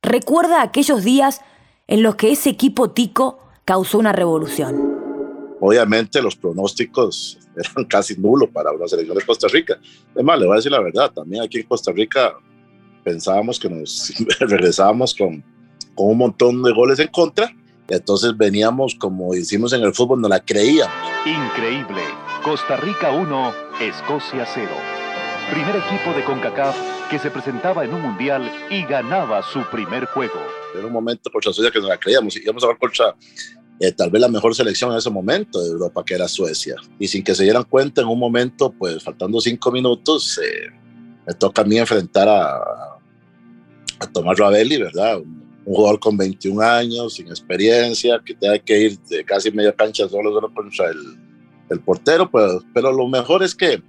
[0.06, 1.42] recuerda aquellos días
[1.88, 4.96] en los que ese equipo tico causó una revolución.
[5.60, 9.80] Obviamente los pronósticos eran casi nulos para una selección de Costa Rica.
[10.14, 12.34] Además, le voy a decir la verdad, también aquí en Costa Rica
[13.04, 15.44] pensábamos que nos regresábamos con
[15.96, 17.52] con un montón de goles en contra.
[17.90, 20.94] Y entonces veníamos, como hicimos en el fútbol, no la creíamos.
[21.26, 22.02] Increíble.
[22.44, 24.70] Costa Rica 1, Escocia 0.
[25.52, 26.76] Primer equipo de CONCACAF
[27.10, 30.42] que se presentaba en un mundial y ganaba su primer juego.
[30.76, 32.36] Era un momento contra Suecia que no la creíamos.
[32.36, 33.16] Íbamos a ver contra
[33.80, 36.76] eh, tal vez la mejor selección en ese momento de Europa, que era Suecia.
[36.98, 40.72] Y sin que se dieran cuenta, en un momento, pues faltando cinco minutos, eh,
[41.28, 42.56] me toca a mí enfrentar a,
[44.00, 45.22] a Tomás Ravelli, ¿verdad?
[45.66, 50.08] un jugador con 21 años, sin experiencia, que tenga que ir de casi media cancha
[50.08, 51.00] solo, solo contra el,
[51.70, 53.82] el portero, pues, pero lo mejor es que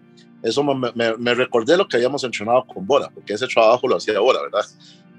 [0.42, 4.20] eso me, me, recordé lo que habíamos entrenado con Bora, porque ese trabajo lo hacía
[4.20, 4.64] Bora, ¿verdad?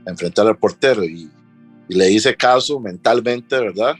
[0.05, 1.29] Enfrentar al portero y,
[1.89, 3.95] y le hice caso mentalmente, ¿verdad?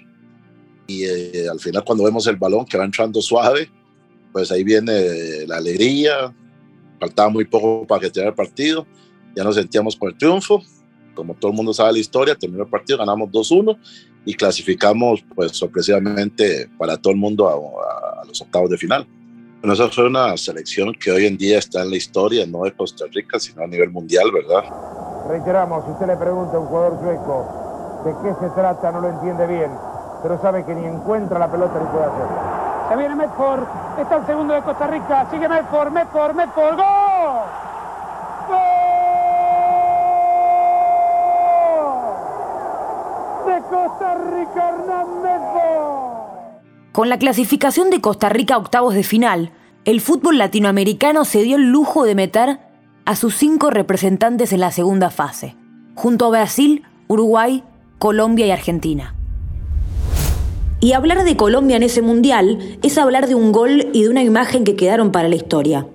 [0.88, 3.69] Y eh, al final cuando vemos el balón que va entrando suave,
[4.32, 6.34] pues ahí viene la alegría,
[6.99, 8.88] faltaba muy poco para que tenga el partido,
[9.36, 10.63] ya nos sentíamos con el triunfo
[11.17, 13.75] como todo el mundo sabe la historia, terminó el partido, ganamos 2-1
[14.23, 19.08] y clasificamos pues sorpresivamente para todo el mundo a, los octavos de final.
[19.62, 22.74] Bueno, esa fue una selección que hoy en día está en la historia, no de
[22.74, 24.63] Costa Rica, sino a nivel mundial, ¿verdad?
[25.28, 29.10] Reiteramos, si usted le pregunta a un jugador sueco de qué se trata, no lo
[29.10, 29.72] entiende bien,
[30.22, 32.38] pero sabe que ni encuentra la pelota ni puede hacerlo.
[32.89, 33.63] Se viene Medford,
[34.00, 37.46] está el segundo de Costa Rica, sigue Medford, Medford, Medford, ¡gol!
[38.48, 38.88] ¡Gol!
[43.70, 44.72] Costa Rica,
[46.97, 49.51] Con la clasificación de Costa Rica a octavos de final,
[49.86, 52.57] el fútbol latinoamericano se dio el lujo de meter
[53.05, 55.55] a sus cinco representantes en la segunda fase,
[55.93, 57.63] junto a Brasil, Uruguay,
[57.99, 59.13] Colombia y Argentina.
[60.79, 64.23] Y hablar de Colombia en ese mundial es hablar de un gol y de una
[64.23, 65.86] imagen que quedaron para la historia.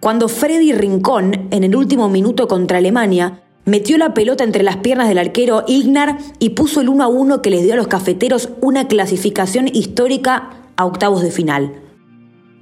[0.00, 5.08] Cuando Freddy Rincón, en el último minuto contra Alemania, metió la pelota entre las piernas
[5.08, 8.50] del arquero Ignar y puso el 1 a 1 que les dio a los cafeteros
[8.60, 11.82] una clasificación histórica a octavos de final.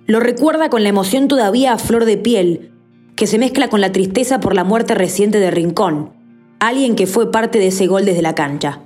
[0.07, 2.73] Lo recuerda con la emoción todavía a flor de piel,
[3.16, 6.12] que se mezcla con la tristeza por la muerte reciente de Rincón,
[6.61, 8.83] alguien que fue parte de ese gol desde la cancha.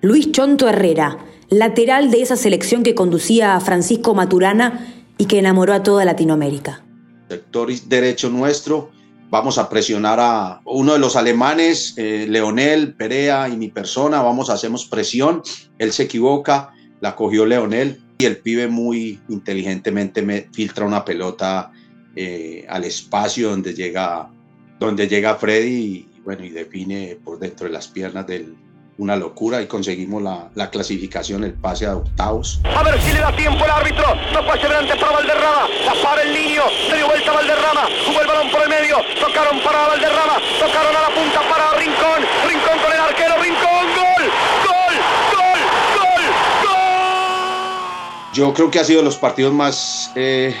[0.00, 4.86] Luis Chonto Herrera, lateral de esa selección que conducía a Francisco Maturana
[5.18, 6.84] y que enamoró a toda Latinoamérica.
[7.28, 8.90] sector derecho nuestro,
[9.34, 14.48] vamos a presionar a uno de los alemanes, eh, Leonel, Perea y mi persona, vamos,
[14.48, 15.42] hacemos presión,
[15.76, 21.72] él se equivoca, la cogió Leonel y el pibe muy inteligentemente me filtra una pelota
[22.14, 24.30] eh, al espacio donde llega,
[24.78, 28.54] donde llega Freddy y, bueno, y define por dentro de las piernas del,
[28.98, 32.60] una locura y conseguimos la, la, clasificación, el pase a octavos.
[32.64, 34.06] A ver si le da tiempo el árbitro.
[34.32, 35.68] No pase delante para Valderrama.
[35.84, 36.62] La para el niño.
[36.88, 37.82] Se dio vuelta Valderrama.
[38.06, 38.96] Jugó el balón por el medio.
[39.20, 40.38] Tocaron para Valderrama.
[40.60, 42.20] Tocaron a la punta para Rincón.
[42.46, 43.34] Rincón con el arquero.
[43.42, 43.84] Rincón.
[43.98, 44.24] Gol.
[44.64, 44.94] Gol.
[45.32, 45.60] Gol.
[45.96, 46.24] Gol.
[46.62, 48.34] Gol.
[48.34, 50.54] Yo creo que ha sido los partidos más, eh,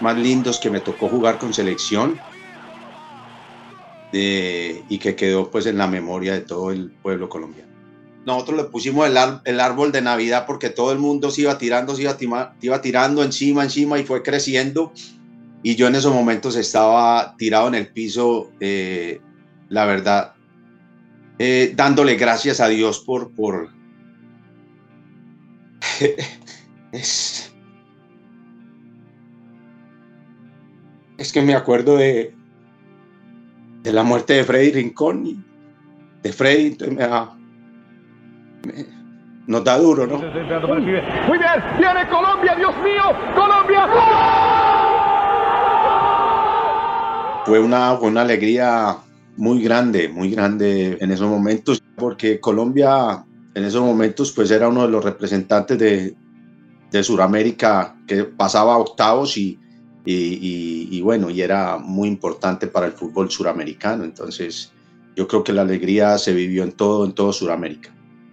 [0.00, 2.20] más lindos que me tocó jugar con selección.
[4.12, 7.70] Y que quedó pues en la memoria de todo el pueblo colombiano
[8.26, 11.94] nosotros le pusimos el, el, árbol de Navidad porque todo el mundo se iba tirando,
[11.94, 14.92] se iba, iba, tirando encima, encima y fue creciendo.
[15.62, 19.20] Y yo en esos momentos estaba tirado en el piso, eh,
[19.68, 20.34] la verdad,
[21.38, 23.32] eh, dándole gracias a Dios por...
[23.32, 23.70] por
[26.92, 27.52] es,
[31.16, 32.34] es que me acuerdo de,
[33.82, 35.44] de la muerte de Freddy Rincón,
[36.22, 37.39] de Freddy, entonces me da,
[39.50, 40.18] nos da duro, ¿no?
[40.18, 41.02] Muy bien,
[41.76, 43.02] viene Colombia, Dios mío,
[43.34, 43.88] Colombia.
[47.44, 48.96] Fue una, fue una alegría
[49.36, 54.82] muy grande, muy grande en esos momentos, porque Colombia en esos momentos pues era uno
[54.82, 56.14] de los representantes de,
[56.92, 59.58] de Sudamérica que pasaba a octavos y,
[60.04, 64.04] y, y, bueno, y era muy importante para el fútbol suramericano.
[64.04, 64.72] Entonces,
[65.16, 67.90] yo creo que la alegría se vivió en todo, en todo Sudamérica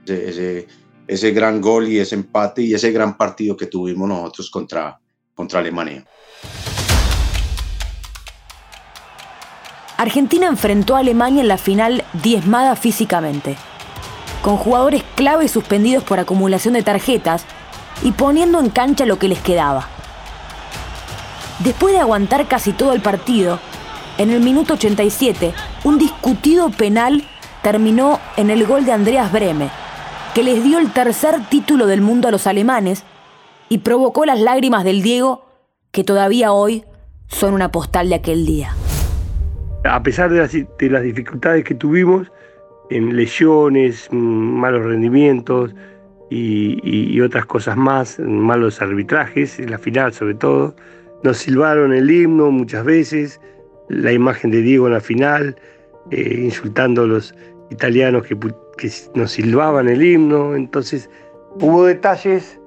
[0.10, 0.68] ese,
[1.08, 5.00] ese gran gol y ese empate y ese gran partido que tuvimos nosotros contra,
[5.34, 6.06] contra Alemania.
[9.98, 13.56] Argentina enfrentó a Alemania en la final diezmada físicamente,
[14.44, 17.46] con jugadores clave suspendidos por acumulación de tarjetas
[18.04, 19.88] y poniendo en cancha lo que les quedaba.
[21.60, 23.60] Después de aguantar casi todo el partido,
[24.20, 27.28] en el minuto 87, un discutido penal
[27.64, 29.70] terminó en el gol de Andreas Breme,
[30.38, 33.04] que les dio el tercer título del mundo a los alemanes
[33.70, 35.44] y provocó las lágrimas del Diego
[35.92, 36.84] que todavía hoy
[37.26, 38.70] son una postal de aquel día.
[39.84, 42.32] A pesar de las, de las dificultades que tuvimos
[42.92, 45.74] en lesiones, mm, malos rendimientos
[46.30, 50.76] y, otras cosas más, malos arbitrajes, en la final sobre todo,
[51.24, 53.42] nos silbaron el himno muchas veces,
[53.90, 55.56] la imagen de Diego en la final,
[56.12, 57.34] eh, insultando a los
[57.70, 58.38] italianos que
[59.16, 61.10] nos silbaban el himno, entonces
[61.60, 62.60] hubo detalles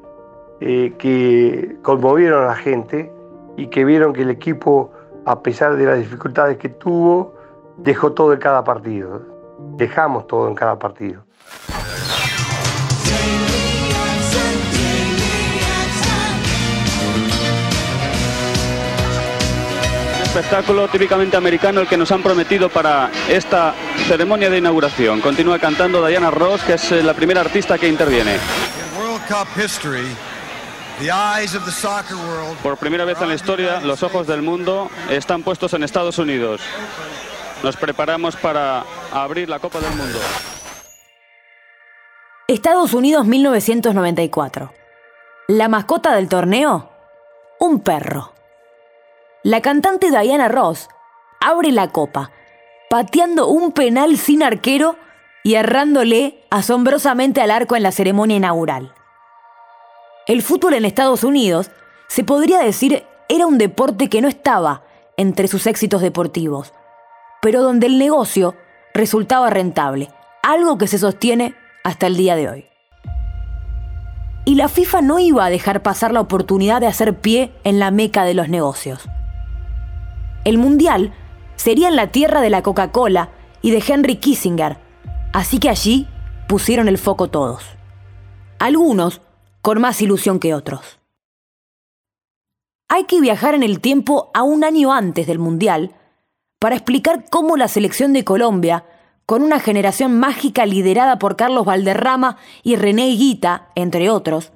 [0.60, 3.10] eh, que conmovieron a la gente
[3.56, 4.92] y que vieron que el equipo,
[5.24, 7.34] a pesar de las dificultades que tuvo,
[7.78, 9.22] dejó todo en cada partido.
[9.76, 11.22] Dejamos todo en cada partido.
[20.30, 25.20] espectáculo típicamente americano el que nos han prometido para esta ceremonia de inauguración.
[25.20, 28.36] Continúa cantando Diana Ross, que es eh, la primera artista que interviene.
[32.62, 36.60] Por primera vez en la historia, los ojos del mundo están puestos en Estados Unidos.
[37.62, 40.18] Nos preparamos para abrir la Copa del Mundo.
[42.48, 44.72] Estados Unidos 1994.
[45.48, 46.90] La mascota del torneo,
[47.58, 48.32] un perro.
[49.42, 50.88] La cantante Diana Ross
[51.40, 52.30] abre la copa,
[52.90, 54.96] pateando un penal sin arquero
[55.44, 58.92] y errándole asombrosamente al arco en la ceremonia inaugural.
[60.26, 61.70] El fútbol en Estados Unidos,
[62.08, 64.82] se podría decir, era un deporte que no estaba
[65.16, 66.74] entre sus éxitos deportivos,
[67.40, 68.56] pero donde el negocio
[68.92, 70.10] resultaba rentable,
[70.42, 71.54] algo que se sostiene
[71.84, 72.64] hasta el día de hoy.
[74.44, 77.92] Y la FIFA no iba a dejar pasar la oportunidad de hacer pie en la
[77.92, 79.08] meca de los negocios.
[80.44, 81.14] El Mundial
[81.60, 83.28] sería en la tierra de la Coca-Cola
[83.60, 84.78] y de Henry Kissinger,
[85.34, 86.08] así que allí
[86.48, 87.62] pusieron el foco todos.
[88.58, 89.20] Algunos
[89.60, 90.98] con más ilusión que otros.
[92.88, 95.94] Hay que viajar en el tiempo a un año antes del Mundial
[96.58, 98.86] para explicar cómo la selección de Colombia,
[99.26, 104.50] con una generación mágica liderada por Carlos Valderrama y René Higuita, entre otros,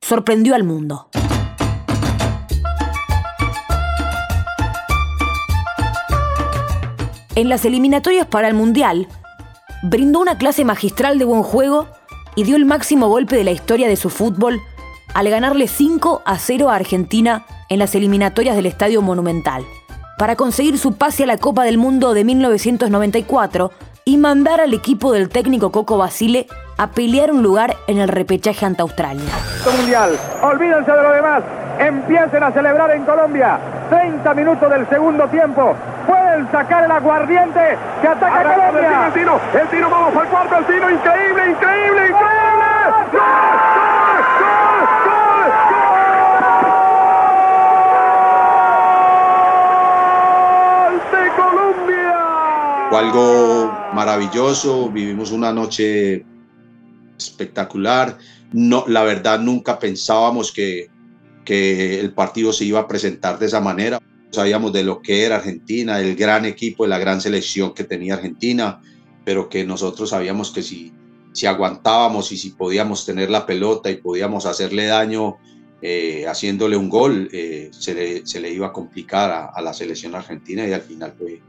[0.00, 1.08] sorprendió al mundo.
[7.38, 9.06] En las eliminatorias para el Mundial,
[9.84, 11.86] brindó una clase magistral de buen juego
[12.34, 14.60] y dio el máximo golpe de la historia de su fútbol
[15.14, 19.64] al ganarle 5 a 0 a Argentina en las eliminatorias del Estadio Monumental,
[20.18, 23.70] para conseguir su pase a la Copa del Mundo de 1994
[24.04, 28.66] y mandar al equipo del técnico Coco Basile a pelear un lugar en el repechaje
[28.66, 29.30] ante Australia.
[30.42, 31.44] Olvídense de lo demás,
[31.78, 33.58] empiecen a celebrar en Colombia.
[33.90, 35.74] 30 minutos del segundo tiempo,
[36.06, 39.06] pueden sacar el aguardiente que ataca a Colombia.
[39.06, 42.64] El tiro, el tiro, vamos al cuarto, el tiro, increíble, increíble, increíble.
[43.12, 43.22] ¡Gol!
[52.90, 56.24] Fue algo maravilloso, vivimos una noche
[57.18, 58.16] espectacular.
[58.52, 60.88] No, la verdad nunca pensábamos que,
[61.48, 63.98] que el partido se iba a presentar de esa manera.
[64.30, 68.82] Sabíamos de lo que era Argentina, el gran equipo, la gran selección que tenía Argentina,
[69.24, 70.92] pero que nosotros sabíamos que si,
[71.32, 75.38] si aguantábamos y si podíamos tener la pelota y podíamos hacerle daño
[75.80, 79.72] eh, haciéndole un gol, eh, se, le, se, le, iba a complicar a, a la
[79.72, 81.40] selección argentina y al final fue,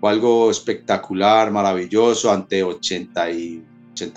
[0.00, 3.62] fue algo espectacular, maravilloso, ante 80 y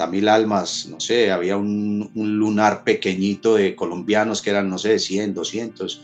[0.09, 4.99] mil almas, no sé, había un, un, lunar pequeñito de colombianos que eran, no sé,
[4.99, 6.01] 100, 200,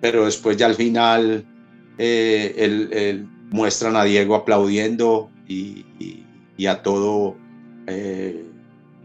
[0.00, 1.44] pero después ya al final
[1.98, 7.36] eh, el, el, muestran a Diego aplaudiendo y a todo
[7.86, 8.44] eh,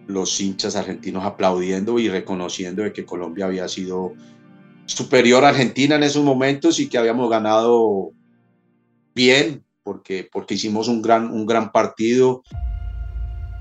[0.08, 4.14] los hinchas argentinos aplaudiendo y reconociendo de que Colombia había sido
[4.86, 8.12] superior a Argentina en esos momentos y que habíamos ganado
[9.16, 12.44] bien, porque, porque hicimos un gran, un gran partido.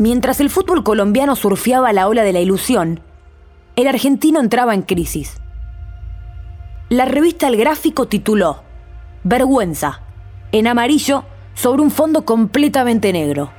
[0.02, 2.98] Mientras el fútbol colombiano surfeaba la ola de la ilusión,
[3.76, 5.36] el argentino entraba en crisis.
[6.88, 8.64] La revista El Gráfico tituló
[9.22, 10.00] Vergüenza,
[10.50, 11.22] en amarillo,
[11.54, 13.52] sobre un fondo completamente negro.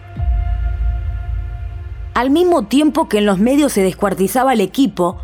[2.14, 5.20] Al mismo tiempo que en los medios se descuartizaba el equipo,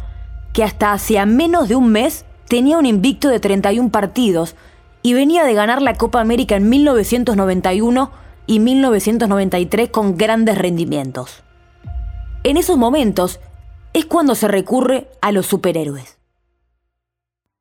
[0.54, 4.56] que hasta hacía menos de un mes tenía un invicto de 31 partidos
[5.02, 8.10] y venía de ganar la Copa América en 1991
[8.50, 11.44] y 1993 con grandes rendimientos.
[12.44, 13.40] En esos momentos
[13.94, 16.18] es cuando se recurre a los superhéroes.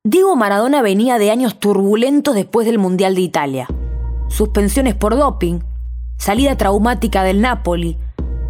[0.03, 3.68] Diego Maradona venía de años turbulentos después del Mundial de Italia.
[4.28, 5.61] Suspensiones por doping,
[6.16, 7.99] salida traumática del Napoli,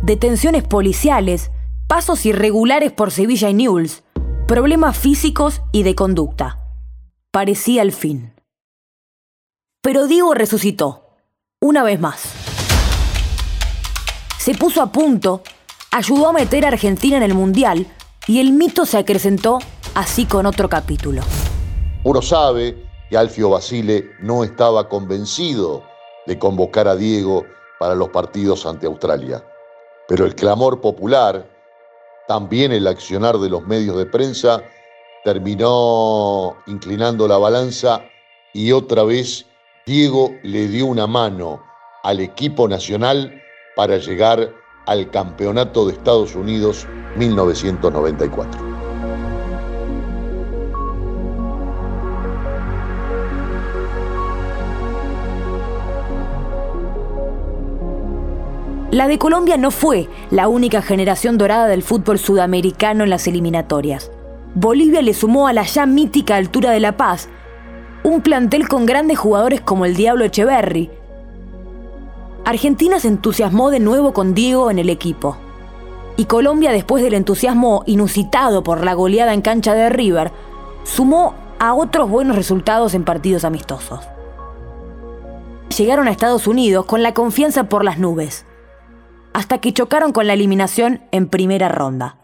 [0.05, 1.51] detenciones policiales,
[1.89, 4.05] pasos irregulares por Sevilla y Newell's,
[4.47, 6.61] problemas físicos y de conducta.
[7.33, 8.33] Parecía el fin.
[9.83, 11.08] Pero Diego resucitó,
[11.61, 12.23] una vez más.
[14.39, 15.43] Se puso a punto,
[15.91, 17.87] ayudó a meter a Argentina en el Mundial
[18.29, 19.59] y el mito se acrecentó
[19.95, 21.23] así con otro capítulo.
[22.05, 25.83] Uno sabe que Alfio Basile no estaba convencido
[26.27, 27.45] de convocar a Diego
[27.81, 29.45] para los partidos ante Australia.
[30.07, 31.51] Pero el clamor popular,
[32.29, 34.63] también el accionar de los medios de prensa,
[35.25, 38.03] terminó inclinando la balanza
[38.55, 39.48] y otra vez
[39.89, 41.63] Diego le dio una mano
[42.03, 43.41] al equipo nacional
[43.75, 44.53] para llegar
[44.85, 46.87] al Campeonato de Estados Unidos
[47.17, 48.61] 1994.
[58.91, 64.11] La de Colombia no fue la única generación dorada del fútbol sudamericano en las eliminatorias.
[64.55, 67.31] Bolivia le sumó a la ya mítica altura de La Paz
[68.05, 70.91] un plantel con grandes jugadores como el Diablo Echeverry.
[72.45, 75.37] Argentina se entusiasmó de nuevo con Diego en el equipo.
[76.17, 80.33] Y Colombia, después del entusiasmo inusitado por la goleada en cancha de River,
[80.85, 84.01] sumó a otros buenos resultados en partidos amistosos.
[85.77, 88.47] Llegaron a Estados Unidos con la confianza por las nubes,
[89.33, 92.17] hasta que chocaron con la eliminación en primera ronda.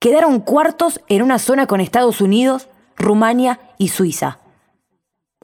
[0.00, 4.41] Quedaron cuartos en una zona con Estados Unidos, Rumania y Suiza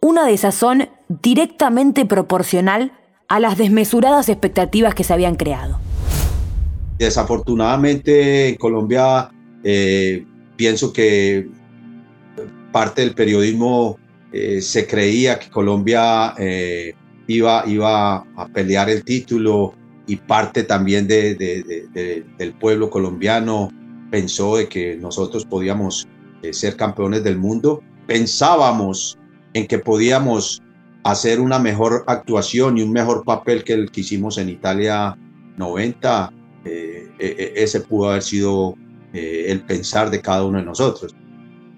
[0.01, 2.93] una desazón directamente proporcional
[3.29, 5.79] a las desmesuradas expectativas que se habían creado.
[6.99, 9.31] Desafortunadamente en Colombia
[9.63, 10.25] eh,
[10.57, 11.49] pienso que
[12.73, 13.99] parte del periodismo
[14.33, 16.95] eh, se creía que Colombia eh,
[17.27, 19.75] iba, iba a pelear el título
[20.07, 23.71] y parte también de, de, de, del pueblo colombiano
[24.11, 26.09] pensó de que nosotros podíamos
[26.53, 27.83] ser campeones del mundo.
[28.07, 29.19] Pensábamos
[29.55, 30.63] en que podíamos
[31.05, 35.17] hacer una mejor actuación y un mejor papel que el que hicimos en Italia
[35.57, 36.33] 90,
[36.65, 38.75] eh, e, e, ese pudo haber sido
[39.13, 41.15] eh, el pensar de cada uno de nosotros.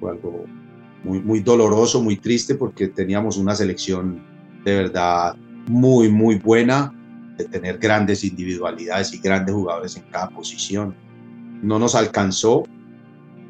[0.00, 0.44] Fue algo
[1.04, 4.22] muy, muy doloroso, muy triste, porque teníamos una selección
[4.64, 6.92] de verdad muy, muy buena,
[7.36, 10.94] de tener grandes individualidades y grandes jugadores en cada posición.
[11.62, 12.64] No nos alcanzó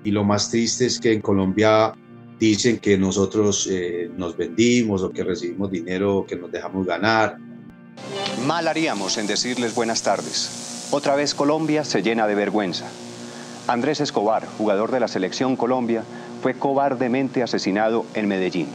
[0.05, 1.93] y lo más triste es que en Colombia
[2.41, 7.37] dicen que nosotros eh, nos vendimos o que recibimos dinero que nos dejamos ganar.
[8.47, 10.89] Mal haríamos en decirles buenas tardes.
[10.91, 12.87] Otra vez Colombia se llena de vergüenza.
[13.69, 16.03] Andrés Escobar, jugador de la selección Colombia,
[16.43, 18.69] fue cobardemente asesinado en Medellín.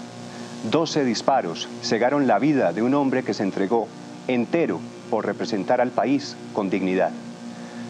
[0.70, 3.88] 12 disparos cegaron la vida de un hombre que se entregó
[4.28, 7.12] entero por representar al país con dignidad.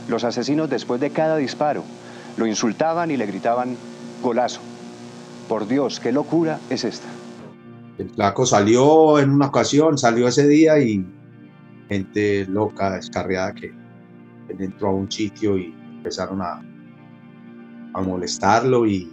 [0.07, 1.83] Los asesinos después de cada disparo
[2.37, 3.75] lo insultaban y le gritaban
[4.21, 4.61] golazo.
[5.47, 7.07] Por Dios, qué locura es esta.
[7.97, 11.05] El flaco salió en una ocasión, salió ese día y
[11.87, 13.73] gente loca, descarriada que
[14.49, 16.61] entró a un sitio y empezaron a,
[17.93, 19.11] a molestarlo y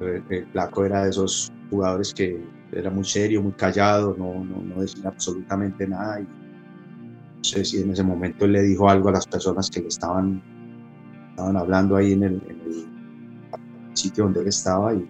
[0.00, 4.80] el, el flaco era de esos jugadores que era muy serio, muy callado, no, no,
[4.80, 6.20] decía absolutamente nada.
[6.20, 9.80] Y no sé si en ese momento él le dijo algo a las personas que
[9.80, 10.42] le estaban,
[11.30, 14.94] estaban hablando ahí en el, en el sitio donde él estaba.
[14.94, 15.08] Y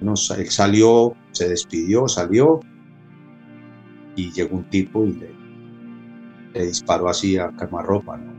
[0.00, 0.16] él
[0.50, 2.60] salió, se despidió, salió
[4.16, 7.50] y llegó un tipo y le, disparó así a
[7.82, 8.32] ropa ¿no?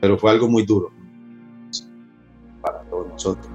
[0.00, 0.90] Pero fue algo muy duro
[2.60, 3.48] para todos nosotros.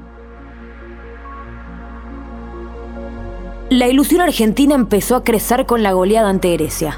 [3.69, 6.97] La ilusión argentina empezó a crecer con la goleada ante Grecia,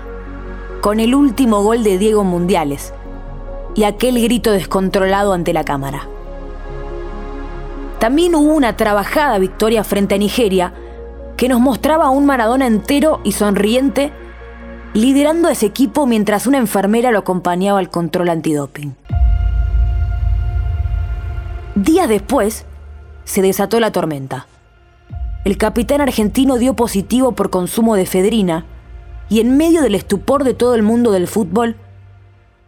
[0.80, 2.94] con el último gol de Diego Mundiales
[3.76, 6.08] y aquel grito descontrolado ante la cámara.
[8.02, 10.74] También hubo una trabajada victoria frente a Nigeria
[11.38, 14.12] que nos mostraba a un Maradona entero y sonriente
[14.96, 18.96] liderando a ese equipo mientras una enfermera lo acompañaba al control antidoping.
[21.76, 22.66] Días después,
[23.24, 24.48] se desató la tormenta.
[25.46, 28.66] El capitán argentino dio positivo por consumo de efedrina
[29.30, 31.76] y en medio del estupor de todo el mundo del fútbol,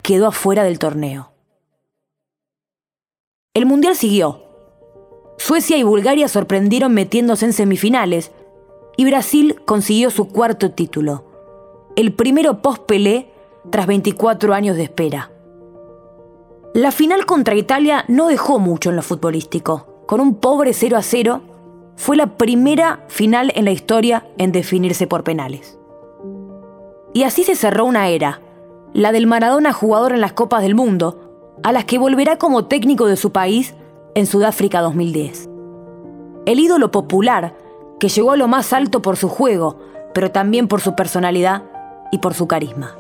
[0.04, 1.32] quedó afuera del torneo.
[3.56, 4.43] El Mundial siguió.
[5.46, 8.32] Suecia y Bulgaria sorprendieron metiéndose en semifinales
[8.96, 11.26] y Brasil consiguió su cuarto título,
[11.98, 13.30] el primero post-Pelé
[13.70, 15.32] tras 24 años de espera.
[16.74, 21.02] La final contra Italia no dejó mucho en lo futbolístico, con un pobre 0 a
[21.02, 21.42] 0
[21.98, 25.78] fue la primera final en la historia en definirse por penales.
[27.14, 28.40] Y así se cerró una era,
[28.94, 33.08] la del Maradona jugador en las Copas del Mundo, a las que volverá como técnico
[33.08, 33.76] de su país
[34.16, 35.50] en Sudáfrica 2010.
[36.46, 37.56] El ídolo popular,
[38.00, 39.78] que llegó a lo más alto por su juego,
[40.14, 41.64] pero también por su personalidad
[42.12, 42.96] y por su carisma.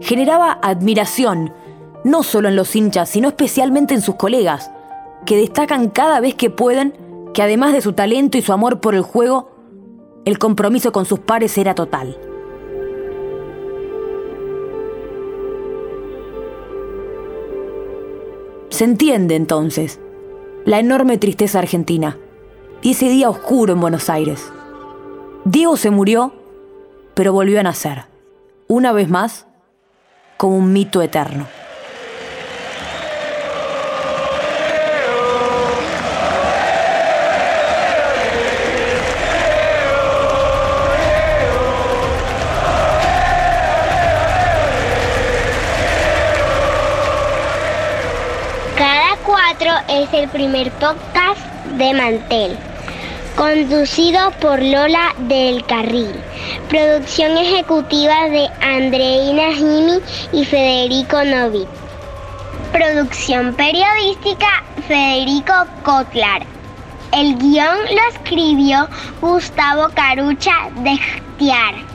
[0.00, 1.52] Generaba admiración,
[2.04, 4.70] no solo en los hinchas, sino especialmente en sus colegas,
[5.26, 6.94] que destacan cada vez que pueden
[7.32, 9.50] que además de su talento y su amor por el juego,
[10.24, 12.16] el compromiso con sus pares era total.
[18.74, 20.00] Se entiende entonces
[20.64, 22.18] la enorme tristeza argentina
[22.82, 24.50] y ese día oscuro en Buenos Aires.
[25.44, 26.34] Diego se murió,
[27.14, 28.06] pero volvió a nacer,
[28.66, 29.46] una vez más,
[30.38, 31.46] como un mito eterno.
[49.88, 51.40] Es el primer podcast
[51.78, 52.56] de Mantel,
[53.36, 56.12] conducido por Lola del Carril.
[56.68, 60.00] Producción ejecutiva de Andreina Jimi
[60.32, 61.66] y Federico Novi.
[62.72, 65.52] Producción periodística Federico
[65.84, 66.44] Kotlar.
[67.12, 68.88] El guion lo escribió
[69.20, 70.98] Gustavo Carucha de
[71.38, 71.93] Tiar.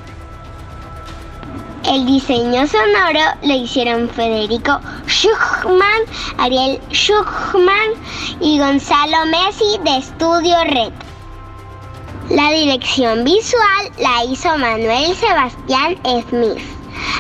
[1.90, 6.04] El diseño sonoro lo hicieron Federico Schuchman,
[6.38, 7.90] Ariel Schuchman
[8.40, 10.94] y Gonzalo Messi de Estudio Red.
[12.30, 15.98] La dirección visual la hizo Manuel Sebastián
[16.30, 16.62] Smith.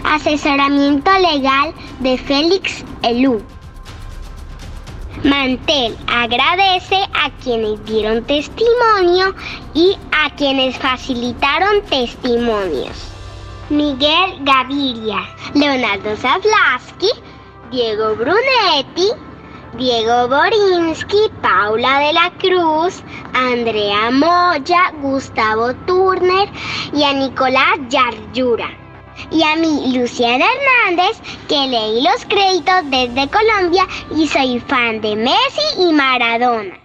[0.03, 3.41] Asesoramiento legal de Félix Elú.
[5.23, 9.33] Mantel agradece a quienes dieron testimonio
[9.73, 13.18] y a quienes facilitaron testimonios.
[13.69, 17.11] Miguel Gaviria, Leonardo Zavlaski,
[17.69, 19.11] Diego Brunetti,
[19.77, 23.03] Diego Borinsky, Paula de la Cruz,
[23.33, 26.49] Andrea Moya, Gustavo Turner
[26.93, 28.71] y a Nicolás Yaryura.
[29.29, 35.15] Y a mí, Luciana Hernández, que leí los créditos desde Colombia y soy fan de
[35.15, 36.78] Messi y Maradona.